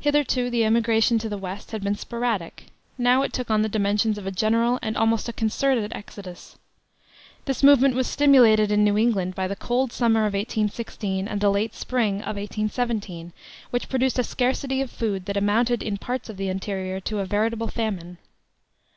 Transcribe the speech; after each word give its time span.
Hitherto 0.00 0.50
the 0.50 0.64
emigration 0.64 1.20
to 1.20 1.28
the 1.28 1.38
West 1.38 1.70
had 1.70 1.84
been 1.84 1.94
sporadic; 1.94 2.64
now 2.98 3.22
it 3.22 3.32
took 3.32 3.48
on 3.48 3.62
the 3.62 3.68
dimensions 3.68 4.18
of 4.18 4.26
a 4.26 4.32
general 4.32 4.80
and 4.82 4.96
almost 4.96 5.28
a 5.28 5.32
concerted 5.32 5.92
exodus. 5.94 6.58
This 7.44 7.62
movement 7.62 7.94
was 7.94 8.08
stimulated 8.08 8.72
in 8.72 8.82
New 8.82 8.98
England 8.98 9.36
by 9.36 9.46
the 9.46 9.54
cold 9.54 9.92
summer 9.92 10.22
of 10.26 10.34
1816 10.34 11.28
and 11.28 11.40
the 11.40 11.48
late 11.48 11.76
spring 11.76 12.14
of 12.22 12.34
1817, 12.34 13.32
which 13.70 13.88
produced 13.88 14.18
a 14.18 14.24
scarcity 14.24 14.80
of 14.80 14.90
food 14.90 15.26
that 15.26 15.36
amounted 15.36 15.80
in 15.80 15.96
parts 15.96 16.28
of 16.28 16.38
the 16.38 16.48
interior 16.48 16.98
to 16.98 17.20
a 17.20 17.24
veritable 17.24 17.68
famine. 17.68 18.18